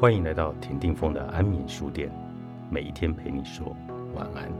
[0.00, 2.10] 欢迎来到田定峰的安眠书店，
[2.70, 3.76] 每一天陪你说
[4.14, 4.50] 晚安。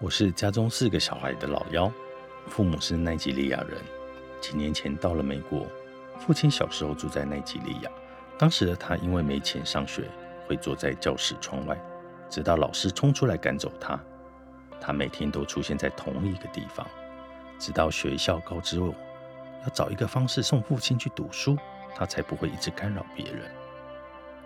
[0.00, 1.88] 我是家中四个小孩的老幺，
[2.48, 3.80] 父母是奈及利亚人，
[4.40, 5.64] 几年前到了美国。
[6.18, 7.90] 父亲小时候住在奈及利亚，
[8.36, 10.10] 当时的他因为没钱上学，
[10.46, 11.76] 会坐在教室窗外，
[12.28, 13.98] 直到老师冲出来赶走他。
[14.80, 16.86] 他每天都出现在同一个地方，
[17.58, 18.94] 直到学校告知我
[19.62, 21.56] 要找一个方式送父亲去读书，
[21.94, 23.50] 他才不会一直干扰别人。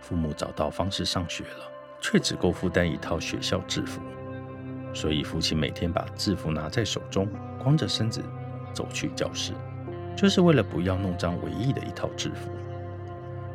[0.00, 1.70] 父母找到方式上学了，
[2.00, 4.00] 却只够负担一套学校制服，
[4.94, 7.28] 所以父亲每天把制服拿在手中，
[7.62, 8.22] 光着身子
[8.72, 9.52] 走去教室。
[10.16, 12.50] 就是为了不要弄脏唯一的一套制服，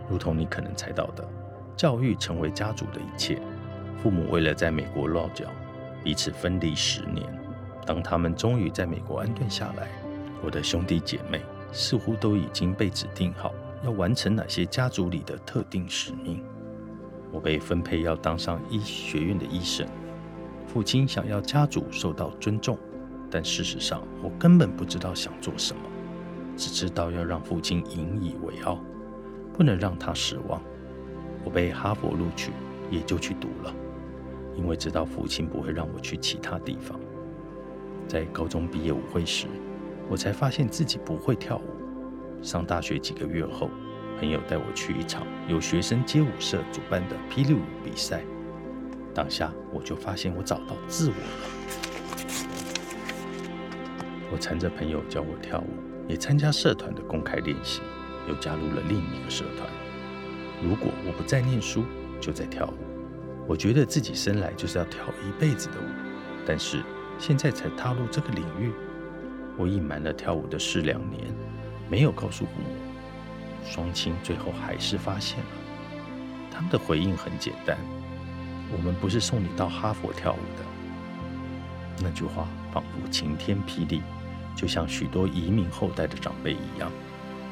[0.09, 1.27] 如同你可能猜到的，
[1.77, 3.39] 教育成为家族的一切。
[4.03, 5.45] 父母为了在美国落脚，
[6.03, 7.23] 彼此分离十年。
[7.85, 9.87] 当他们终于在美国安顿下来，
[10.43, 16.43] 我的兄弟姐妹似乎都已经被指定好要完成哪些家族里的特定使命。
[17.31, 19.87] 我被分配要当上医学院的医生。
[20.65, 22.77] 父亲想要家族受到尊重，
[23.31, 25.81] 但事实上我根本不知道想做什么。
[26.55, 28.79] 只知道要让父亲引以为傲，
[29.53, 30.61] 不能让他失望。
[31.47, 32.51] 我被哈佛录取，
[32.91, 33.73] 也就去读了，
[34.53, 36.99] 因为知道父亲不会让我去其他地方。
[38.05, 39.47] 在高中毕业舞会时，
[40.09, 42.43] 我才发现自己不会跳舞。
[42.43, 43.69] 上大学几个月后，
[44.19, 48.21] 朋友带我去一场由学生街舞社主办的霹雳舞比赛，
[49.13, 51.21] 当下我就发现我找到自我了。
[54.33, 55.69] 我缠着朋友教我跳舞。
[56.09, 57.79] 也参加社团的公开练习，
[58.27, 59.86] 又加入了另一个社团。
[60.63, 61.83] 如果我不再念书，
[62.19, 62.73] 就在跳舞。
[63.47, 65.85] 我觉得自己生来就是要跳一辈子的舞，
[66.45, 66.83] 但是
[67.17, 68.71] 现在才踏入这个领域，
[69.57, 71.23] 我隐瞒了跳舞的事两年，
[71.89, 72.67] 没有告诉父母。
[73.63, 75.45] 双亲最后还是发现了，
[76.51, 77.77] 他们的回应很简单：
[78.71, 82.03] 我们不是送你到哈佛跳舞的。
[82.03, 84.01] 那句话仿佛晴天霹雳。
[84.55, 86.91] 就像许多移民后代的长辈一样，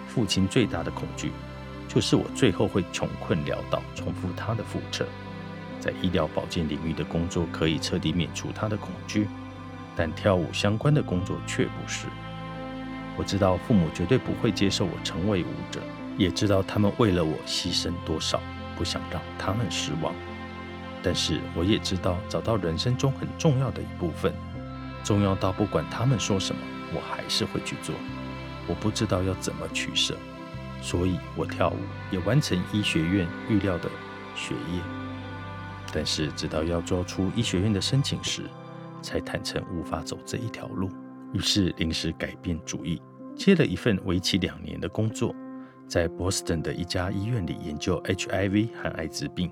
[0.07, 1.31] 父亲最大的恐惧
[1.87, 5.05] 就是我最后会穷困潦倒，重复他的覆辙。
[5.79, 9.27] 在医疗保健领域的工作可以彻底免除他的恐惧，
[9.95, 12.07] 但跳舞相关的工作却不是。
[13.17, 15.79] 我知道父母绝对不会接受我成为舞者，
[16.17, 18.41] 也知道他们为了我牺牲多少，
[18.75, 20.13] 不想让他们失望。
[21.03, 24.33] 但是我也知道，找到人生中很重要的一部分，
[25.03, 26.61] 重要到不管他们说什么。
[26.93, 27.93] 我还是会去做，
[28.67, 30.17] 我不知道要怎么取舍，
[30.81, 31.77] 所以我跳舞
[32.11, 33.89] 也完成医学院预料的
[34.35, 34.81] 学业，
[35.91, 38.43] 但是直到要做出医学院的申请时，
[39.01, 40.89] 才坦诚无法走这一条路，
[41.33, 43.01] 于是临时改变主意，
[43.35, 45.33] 接了一份为期两年的工作，
[45.87, 49.51] 在波士顿的一家医院里研究 HIV 和艾滋病。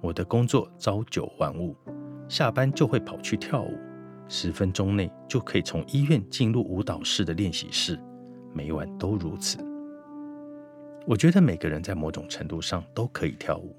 [0.00, 1.76] 我的工作朝九晚五，
[2.28, 3.78] 下班就会跑去跳舞。
[4.28, 7.98] 十分钟内就可以从医院进入舞蹈室的练习室，
[8.52, 9.58] 每晚都如此。
[11.06, 13.76] 我觉得每个人在某种程度上都可以跳舞，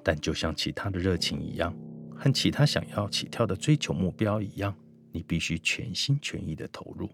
[0.00, 1.74] 但就像其他的热情一样，
[2.16, 4.72] 和其他想要起跳的追求目标一样，
[5.10, 7.10] 你必须全心全意的投入。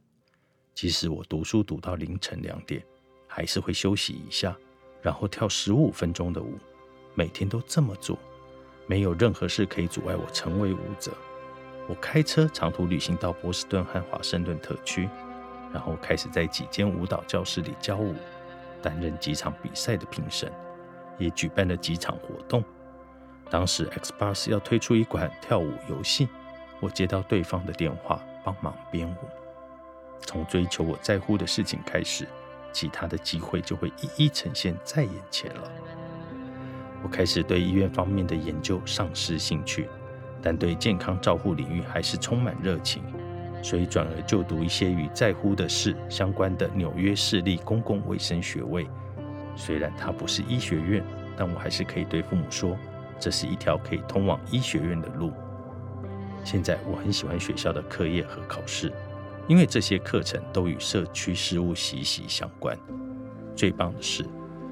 [0.75, 2.85] 即使我读书读到凌晨两点，
[3.27, 4.55] 还是会休息一下，
[5.01, 6.59] 然后跳十五分钟的舞。
[7.15, 8.19] 每天都这么做，
[8.87, 11.11] 没有任何事可以阻碍我成为舞者。
[11.89, 15.09] 我开车长途旅行到波士顿和华盛顿特区，
[15.73, 18.15] 然后开始在几间舞蹈教室里教舞，
[18.83, 20.53] 担任几场比赛的评审，
[21.19, 22.63] 也举办了几场活动。
[23.51, 26.29] 当时 Xbox 要推出一款跳舞游戏，
[26.81, 29.17] 我接到对方的电话，帮忙编舞。
[30.21, 32.27] 从追求我在乎的事情开始，
[32.73, 35.71] 其他的机会就会一一呈现在眼前了。
[37.03, 39.89] 我开始对医院方面的研究丧失兴趣。
[40.41, 43.03] 但对健康照护领域还是充满热情，
[43.63, 48.87] 所以转而就读一些与在乎的事相关的纽约市立公共卫生学位。
[49.57, 51.05] 虽然它不是医学院，
[51.37, 52.77] 但我还是可以对父母说，
[53.19, 55.33] 这是一条可以通往医学院的路。
[56.45, 58.93] 现在我很喜欢学校的课业和考试，
[59.49, 62.79] 因为这些课程都与社区事务息息相关。
[63.57, 64.25] 最棒的是，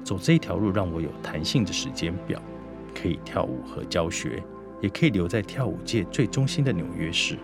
[0.03, 2.41] 走这一条路让我有弹性的时间表，
[2.95, 4.41] 可以跳舞和教学。
[4.79, 7.35] 也可以留在跳舞界最中心的纽约市。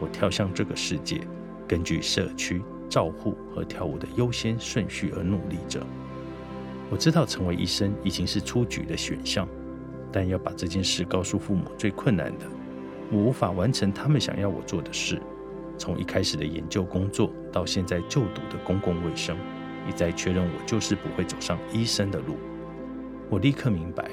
[0.00, 1.20] 我跳向这个世界，
[1.68, 5.86] 根据社区照护和跳舞的优先顺序而努力着。
[6.90, 9.46] 我知道成为医生已经是出局的选项，
[10.10, 12.46] 但要把这件事告诉父母最困难的。
[13.12, 15.20] 我无法完成他们想要我做的事，
[15.78, 19.36] 从一开始的研究工作到现在就读的公共卫生，
[19.88, 22.36] 一再确认我就是不会走上医生的路。
[23.28, 24.10] 我立刻明白，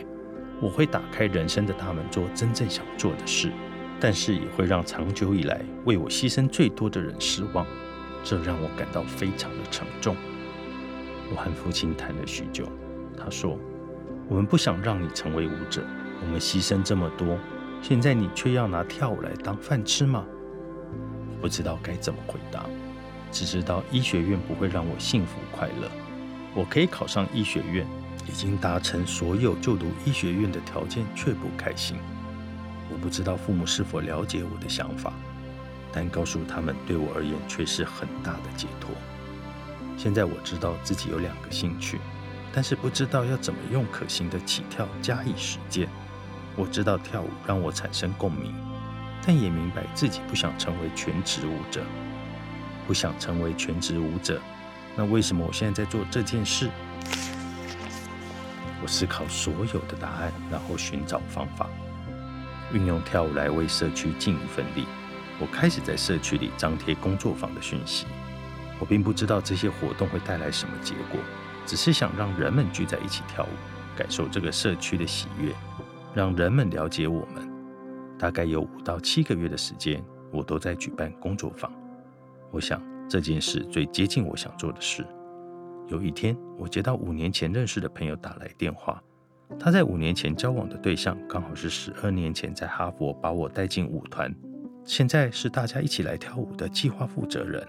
[0.62, 3.52] 我会打开人生的大门，做真正想做的事，
[4.00, 7.66] 但是也会让长久以来为我牺牲最多的人失望，
[8.24, 10.16] 这让我感到非常的沉重。
[11.32, 12.68] 我和父亲谈了许久，
[13.18, 13.58] 他说
[14.30, 15.84] ：“我们不想让你成为舞者，
[16.22, 17.38] 我们牺牲这么多，
[17.82, 20.26] 现在你却要拿跳舞来当饭吃吗？”
[21.42, 22.66] 不知道该怎么回答，
[23.32, 25.90] 只知道医学院不会让我幸福快乐。
[26.54, 27.86] 我可以考上医学院。
[28.28, 31.96] 已经达成所有就读医学院的条件，却不开心。
[32.92, 35.14] 我不知道父母是否了解我的想法，
[35.92, 38.92] 但告诉他们对我而言却是很大的解脱。
[39.98, 42.00] 现在我知道自己有两个兴趣，
[42.54, 45.90] 但是不知道要怎么用可行的起跳加以实践。
[46.56, 48.54] 我知道跳舞让我产生共鸣，
[49.26, 51.84] 但也明白自己不想成为全职舞者。
[52.88, 54.42] 不想成为全职舞者，
[54.96, 56.70] 那为什么我现在在做这件事？
[58.82, 61.68] 我思考所有的答案，然后寻找方法，
[62.74, 64.86] 运用跳舞来为社区尽一份力。
[65.40, 68.06] 我开始在社区里张贴工作坊的讯息。
[68.80, 71.20] 我并不知道这些活动会带来什么结果，
[71.66, 73.50] 只是想让人们聚在一起跳舞，
[73.96, 75.52] 感受这个社区的喜悦，
[76.14, 77.48] 让人们了解我们。
[78.20, 81.72] 大概有五到七个月的时间，我都在举办工作坊。
[82.52, 85.06] 我想这件事最接近我想做的事。
[85.88, 89.02] 有一天，我接到五年前认识的朋友打来电话。
[89.60, 94.34] 他在五年前交往的对象，刚好是十二年前在哈佛把我带进舞团，
[94.84, 97.66] 现在是大家一起来跳舞的计划负责人。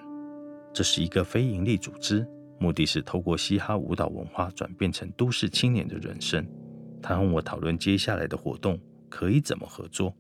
[0.73, 2.27] 这是一个非营利组织，
[2.59, 6.47] 目的是透过嘻哈舞蹈文化转变成都市青年的人生。
[7.01, 8.79] 他和我讨论接下来的活动
[9.09, 10.15] 可以怎么合作，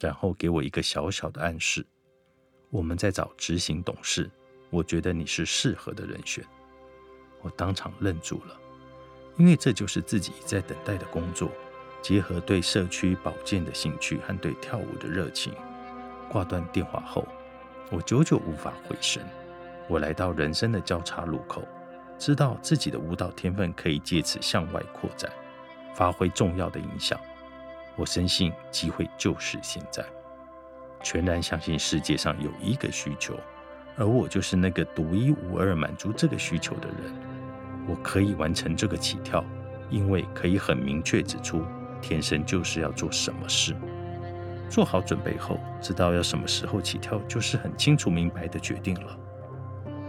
[0.00, 1.86] 然后给我一个小小的暗示：
[2.70, 4.30] 我们在找执行董事，
[4.70, 6.44] 我觉得你是适合的人选。
[7.42, 8.58] 我当场愣住了，
[9.36, 11.50] 因为这就是自己在等待的工作，
[12.00, 15.52] 结合对社区保健的兴趣和对跳舞的热情。
[16.28, 17.26] 挂断电话后，
[17.90, 19.22] 我久久无法回神。
[19.88, 21.62] 我来到人生的交叉路口，
[22.18, 25.30] 知道自己的舞蹈天分可以借此向外扩展，
[25.94, 27.20] 发挥重要的影响。
[27.94, 30.04] 我深信机会就是现在，
[31.02, 33.38] 全然相信世界上有一个需求，
[33.96, 37.25] 而我就是那个独一无二满足这个需求的人。
[37.88, 39.44] 我可以完成这个起跳，
[39.90, 41.62] 因为可以很明确指出，
[42.00, 43.74] 天生就是要做什么事。
[44.68, 49.16] 做好准备后，知道要什么时候起跳，就是很清楚明白的决定了。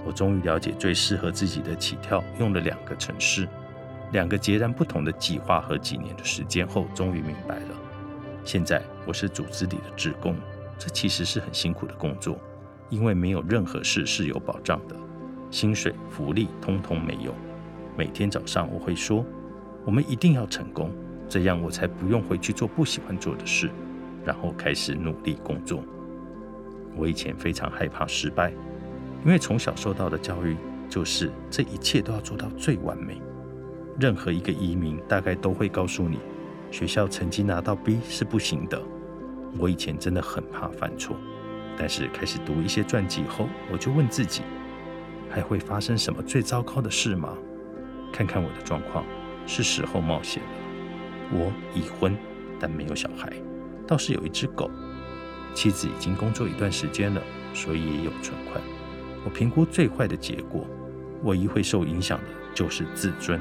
[0.03, 3.47] 我终于了解最适合自己的起跳，用了两个城市，
[4.13, 7.75] 两个截然不同的计划和几年的时间后，终于明白了。
[8.44, 10.35] 现在我是组织里的职工，
[10.79, 12.39] 这其实是很辛苦的工作，
[12.89, 14.95] 因为没有任何事是有保障的，
[15.51, 17.35] 薪水、福利通通没有。
[17.97, 19.25] 每天早上我会说
[19.83, 20.91] ：“我们一定要成功，
[21.27, 23.71] 这样我才不用回去做不喜欢做的事，
[24.23, 25.83] 然后开始努力工作。”
[26.95, 28.51] 我以前非常害怕失败，
[29.25, 30.55] 因为从小受到的教育
[30.88, 33.19] 就是这一切都要做到最完美。
[34.00, 36.19] 任何一个移民大概都会告诉你，
[36.69, 38.79] 学校成绩拿到 B 是不行的。
[39.57, 41.15] 我以前真的很怕犯错，
[41.75, 44.43] 但是开始读一些传记后，我就问自己：
[45.31, 47.36] 还会发生什么最糟糕的事吗？
[48.11, 49.05] 看看我的状况，
[49.45, 50.49] 是时候冒险了。
[51.31, 52.17] 我已婚，
[52.59, 53.31] 但没有小孩，
[53.85, 54.69] 倒是有一只狗。
[55.53, 57.21] 妻子已经工作一段时间了，
[57.53, 58.61] 所以也有存款。
[59.25, 60.65] 我评估最坏的结果，
[61.23, 63.39] 唯一会受影响的就是自尊。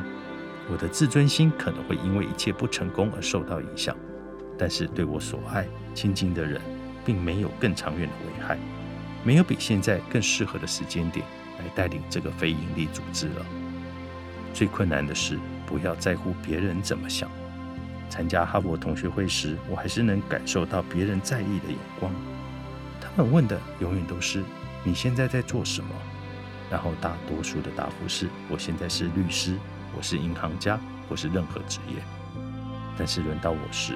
[0.70, 3.96] 我的自尊心可能会因为一切不成功而受到影响，
[4.58, 6.60] 但是对我所爱、亲近的人，
[7.04, 8.58] 并没有更长远的危害。
[9.22, 11.24] 没有比现在更适合的时间点
[11.58, 13.46] 来带领这个非营利组织了。
[14.56, 17.28] 最困难的是不要在乎别人怎么想。
[18.08, 22.10] 参加哈佛同学会时，我还是能感受到别人在意的眼光。
[22.98, 24.42] 他们问的永远都是
[24.82, 25.90] “你现在在做什么？”
[26.72, 29.58] 然后大多数的答复是“我现在是律师，
[29.94, 32.02] 我是银行家，或是任何职业。”
[32.96, 33.92] 但是轮到我时，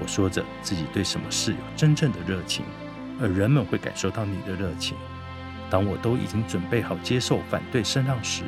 [0.00, 2.64] 我说着自己对什么事有真正的热情，
[3.20, 4.96] 而人们会感受到你的热情。
[5.70, 8.42] 当我都已经准备好接受反对声浪时，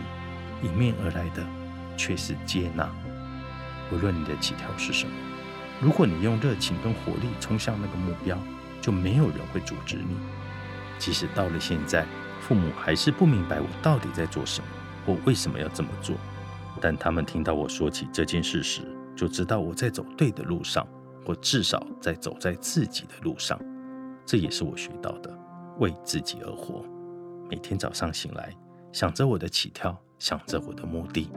[0.62, 1.44] 迎面而来的
[1.96, 2.90] 却是接纳。
[3.92, 5.12] 无论你的起跳是什么，
[5.80, 8.38] 如果你用热情跟活力冲向那个目标，
[8.80, 10.16] 就没有人会阻止你。
[10.98, 12.06] 即使到了现在，
[12.40, 14.66] 父母还是不明白我到底在做什么，
[15.06, 16.16] 我为什么要这么做。
[16.80, 18.82] 但他们听到我说起这件事时，
[19.14, 20.86] 就知道我在走对的路上，
[21.24, 23.58] 或至少在走在自己的路上。
[24.26, 25.38] 这也是我学到的，
[25.78, 26.84] 为自己而活。
[27.48, 28.52] 每天早上醒来，
[28.92, 31.30] 想着我的起跳，想着我的目的，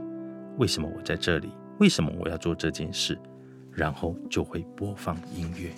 [0.57, 1.49] 为什么我在这里？
[1.79, 3.19] 为什么我要做这件事？
[3.71, 5.71] 然后就会播放音乐。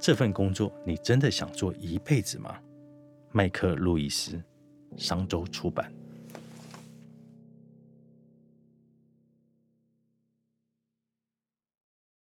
[0.00, 2.56] 这份工作你真的想做一辈子吗？
[3.32, 4.42] 麦克·路易斯，
[4.96, 5.92] 商周出版。